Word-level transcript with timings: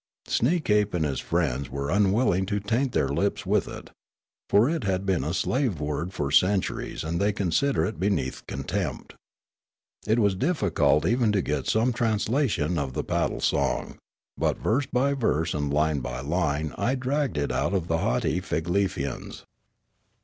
Sneekape 0.27 0.95
and 0.95 1.05
his 1.05 1.19
friends 1.19 1.69
were 1.69 1.91
unwilling 1.91 2.47
to 2.47 2.59
taint 2.59 2.91
their 2.93 3.09
lips 3.09 3.45
with 3.45 3.67
it; 3.67 3.91
for 4.49 4.67
it 4.67 4.83
had 4.83 5.05
been 5.05 5.23
a 5.23 5.31
.slave 5.31 5.79
word 5.79 6.11
for 6.11 6.31
centuries 6.31 7.03
and 7.03 7.21
they 7.21 7.31
considered 7.31 7.85
it 7.85 7.99
beneath 7.99 8.41
contempt. 8.47 9.13
It 10.07 10.17
was 10.17 10.33
difficult 10.33 11.05
even 11.05 11.31
to 11.33 11.43
get 11.43 11.67
some 11.67 11.93
translation 11.93 12.79
of 12.79 12.93
the 12.93 13.03
paddle 13.03 13.41
song; 13.41 13.99
but 14.39 14.57
verse 14.57 14.87
by 14.87 15.13
verse 15.13 15.53
and 15.53 15.71
line 15.71 15.99
by 15.99 16.21
line 16.21 16.73
I 16.79 16.95
dragged 16.95 17.37
it 17.37 17.51
out 17.51 17.75
of 17.75 17.87
the 17.87 17.99
haughty 17.99 18.41
Figlefians. 18.41 19.43